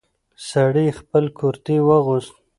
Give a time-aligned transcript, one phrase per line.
[0.49, 2.33] سړی خپل کورتۍ واغوست.